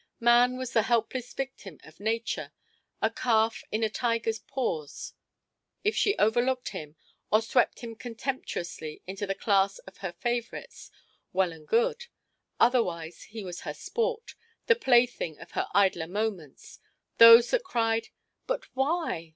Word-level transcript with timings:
Man 0.19 0.57
was 0.57 0.73
the 0.73 0.81
helpless 0.89 1.31
victim 1.31 1.79
of 1.83 1.99
Nature, 1.99 2.51
a 3.03 3.11
calf 3.11 3.63
in 3.71 3.83
a 3.83 3.87
tiger's 3.87 4.39
paws. 4.39 5.13
If 5.83 5.95
she 5.95 6.17
overlooked 6.17 6.69
him, 6.69 6.95
or 7.31 7.39
swept 7.43 7.81
him 7.81 7.95
contemptuously 7.95 9.03
into 9.05 9.27
the 9.27 9.35
class 9.35 9.77
of 9.85 9.97
her 9.97 10.11
favorites, 10.11 10.89
well 11.33 11.51
and 11.53 11.67
good; 11.67 12.07
otherwise 12.59 13.25
he 13.25 13.43
was 13.43 13.61
her 13.61 13.75
sport, 13.75 14.33
the 14.65 14.73
plaything 14.75 15.37
of 15.37 15.51
her 15.51 15.67
idler 15.71 16.07
moments. 16.07 16.79
Those 17.19 17.51
that 17.51 17.63
cried 17.63 18.07
"But 18.47 18.75
why?" 18.75 19.29